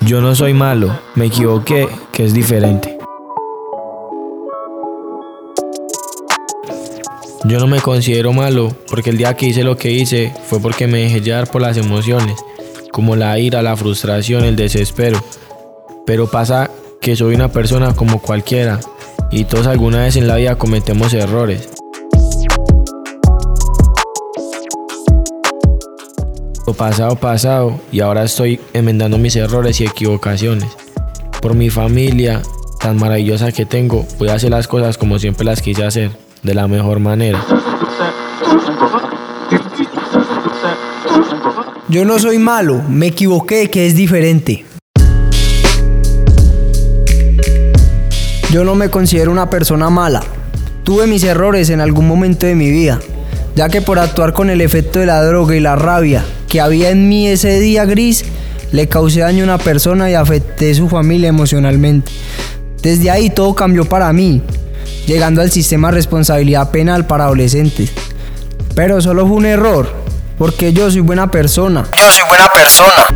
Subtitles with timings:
[0.00, 2.98] Yo no soy malo, me equivoqué, que es diferente.
[7.44, 10.86] Yo no me considero malo porque el día que hice lo que hice fue porque
[10.86, 12.36] me dejé llevar por las emociones,
[12.92, 15.20] como la ira, la frustración, el desespero.
[16.06, 18.78] Pero pasa que soy una persona como cualquiera
[19.30, 21.81] y todos alguna vez en la vida cometemos errores.
[26.64, 30.68] Lo pasado pasado y ahora estoy enmendando mis errores y equivocaciones.
[31.40, 32.40] Por mi familia
[32.78, 36.12] tan maravillosa que tengo, voy a hacer las cosas como siempre las quise hacer,
[36.44, 37.44] de la mejor manera.
[41.88, 44.64] Yo no soy malo, me equivoqué que es diferente.
[48.52, 50.22] Yo no me considero una persona mala.
[50.84, 53.00] Tuve mis errores en algún momento de mi vida,
[53.56, 56.90] ya que por actuar con el efecto de la droga y la rabia que había
[56.90, 58.26] en mí ese día gris,
[58.72, 62.12] le causé daño a una persona y afecté a su familia emocionalmente.
[62.82, 64.42] Desde ahí todo cambió para mí,
[65.06, 67.90] llegando al sistema de responsabilidad penal para adolescentes.
[68.74, 69.94] Pero solo fue un error,
[70.36, 71.86] porque yo soy buena persona.
[71.96, 73.06] Yo soy buena persona.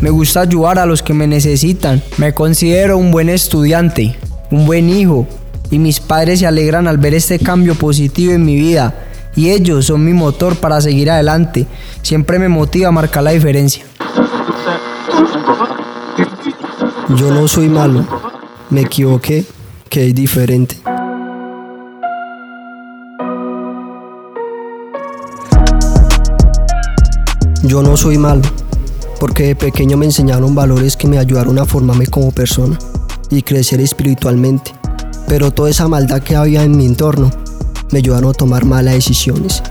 [0.00, 2.00] Me gusta ayudar a los que me necesitan.
[2.16, 4.16] Me considero un buen estudiante,
[4.52, 5.26] un buen hijo,
[5.72, 9.86] y mis padres se alegran al ver este cambio positivo en mi vida y ellos
[9.86, 11.66] son mi motor para seguir adelante.
[12.02, 13.84] Siempre me motiva a marcar la diferencia.
[17.16, 18.06] Yo no soy malo,
[18.70, 19.44] me equivoqué,
[19.88, 20.76] que es diferente.
[27.62, 28.42] Yo no soy malo,
[29.18, 32.78] porque de pequeño me enseñaron valores que me ayudaron a formarme como persona
[33.28, 34.72] y crecer espiritualmente.
[35.28, 37.30] Pero toda esa maldad que había en mi entorno
[37.90, 39.62] me ayudaron a tomar malas decisiones.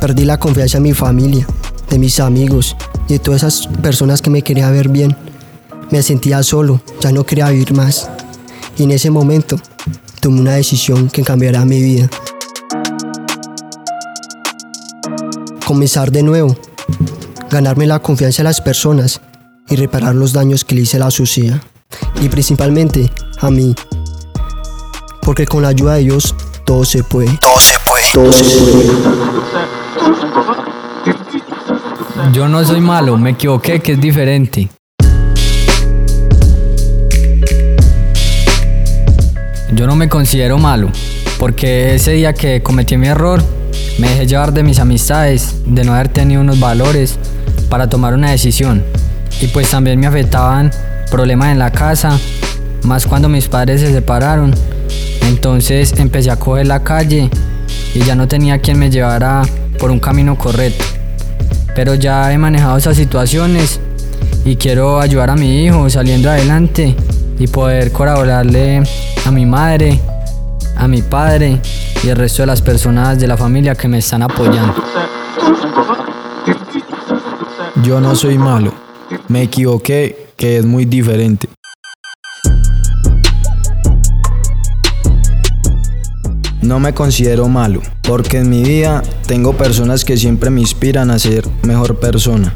[0.00, 1.46] Perdí la confianza en mi familia,
[1.88, 2.76] de mis amigos
[3.08, 5.16] y de todas esas personas que me querían ver bien.
[5.90, 8.10] Me sentía solo, ya no quería vivir más.
[8.78, 9.56] Y en ese momento
[10.20, 12.08] tomé una decisión que cambiará mi vida.
[15.66, 16.56] Comenzar de nuevo,
[17.50, 19.20] ganarme la confianza de las personas
[19.68, 21.60] y reparar los daños que le hice a la sociedad.
[22.20, 23.74] Y principalmente a mí.
[25.22, 26.34] Porque con la ayuda de Dios
[26.64, 27.36] todo se puede.
[27.38, 28.04] Todo se puede.
[28.12, 28.88] Todo se puede.
[32.32, 34.68] Yo no soy malo, me equivoqué, que es diferente.
[39.74, 40.90] Yo no me considero malo,
[41.38, 43.42] porque ese día que cometí mi error,
[43.98, 47.18] me dejé llevar de mis amistades, de no haber tenido unos valores
[47.68, 48.84] para tomar una decisión.
[49.40, 50.70] Y pues también me afectaban
[51.10, 52.18] problemas en la casa,
[52.84, 54.54] más cuando mis padres se separaron
[55.22, 57.30] entonces empecé a coger la calle
[57.94, 59.42] y ya no tenía quien me llevara
[59.78, 60.84] por un camino correcto.
[61.74, 63.80] Pero ya he manejado esas situaciones
[64.44, 66.94] y quiero ayudar a mi hijo saliendo adelante
[67.38, 68.82] y poder colaborarle
[69.24, 70.00] a mi madre,
[70.76, 71.60] a mi padre
[72.04, 74.74] y el resto de las personas de la familia que me están apoyando.
[77.82, 78.72] Yo no soy malo,
[79.28, 81.48] me equivoqué, que es muy diferente.
[86.62, 91.18] No me considero malo, porque en mi vida tengo personas que siempre me inspiran a
[91.18, 92.54] ser mejor persona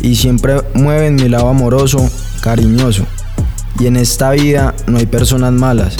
[0.00, 2.08] y siempre mueven mi lado amoroso,
[2.40, 3.04] cariñoso.
[3.78, 5.98] Y en esta vida no hay personas malas,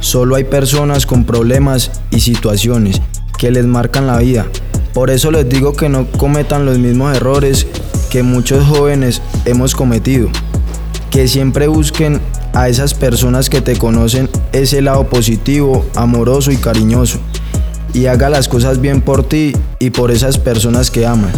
[0.00, 3.00] solo hay personas con problemas y situaciones
[3.38, 4.46] que les marcan la vida.
[4.92, 7.66] Por eso les digo que no cometan los mismos errores
[8.10, 10.28] que muchos jóvenes hemos cometido,
[11.10, 12.20] que siempre busquen
[12.54, 17.18] a esas personas que te conocen ese lado positivo, amoroso y cariñoso.
[17.94, 21.34] Y haga las cosas bien por ti y por esas personas que amas.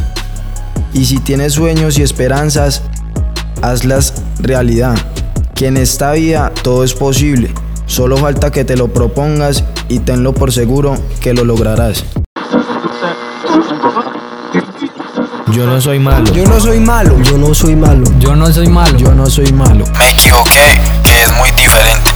[0.92, 2.82] Y si tienes sueños y esperanzas,
[3.62, 4.96] hazlas realidad.
[5.54, 7.52] Que en esta vida todo es posible.
[7.86, 12.04] Solo falta que te lo propongas y tenlo por seguro que lo lograrás.
[15.54, 16.32] Yo no soy malo.
[16.32, 17.16] Yo no soy malo.
[17.22, 18.04] Yo no soy malo.
[18.18, 18.98] Yo no soy malo.
[18.98, 19.84] Yo no soy malo.
[19.96, 20.80] Me equivoqué,
[21.24, 22.13] es muy diferente.